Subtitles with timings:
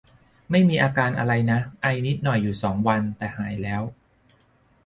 [0.51, 3.81] ไม่มีอาการอะไรนะ ไอนิดหน่อยอยู่สองวัน แต่หายแล้ว